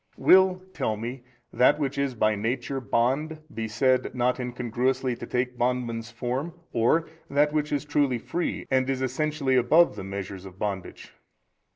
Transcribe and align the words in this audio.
A. 0.17 0.21
Will 0.23 0.63
(tell 0.73 0.97
me) 0.97 1.21
that 1.53 1.77
which 1.77 1.95
is 1.99 2.15
by 2.15 2.33
nature 2.33 2.79
bond 2.79 3.37
be 3.53 3.67
said 3.67 4.15
not 4.15 4.39
incongruously 4.39 5.15
to 5.17 5.27
take 5.27 5.59
bondman's 5.59 6.09
form, 6.09 6.53
or 6.73 7.07
that 7.29 7.53
which 7.53 7.71
is 7.71 7.85
truly 7.85 8.17
free 8.17 8.65
and 8.71 8.89
is 8.89 9.03
Essentially 9.03 9.55
above 9.55 9.95
the 9.95 10.03
measures 10.03 10.43
of 10.45 10.57
bondage? 10.57 11.13